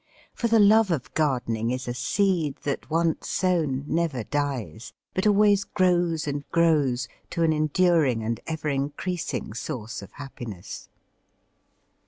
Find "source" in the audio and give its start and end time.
9.53-10.01